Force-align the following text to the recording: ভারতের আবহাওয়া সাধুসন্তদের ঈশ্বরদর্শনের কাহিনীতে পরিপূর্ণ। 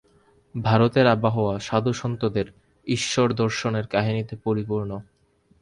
ভারতের 0.55 1.05
আবহাওয়া 1.07 1.55
সাধুসন্তদের 1.59 2.47
ঈশ্বরদর্শনের 2.87 3.85
কাহিনীতে 3.87 4.35
পরিপূর্ণ। 4.43 4.91